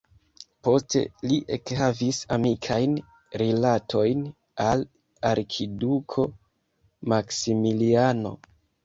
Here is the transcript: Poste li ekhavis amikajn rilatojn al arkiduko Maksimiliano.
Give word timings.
Poste 0.67 0.99
li 1.31 1.35
ekhavis 1.57 2.21
amikajn 2.37 2.95
rilatojn 3.41 4.23
al 4.69 4.87
arkiduko 5.33 6.27
Maksimiliano. 7.15 8.33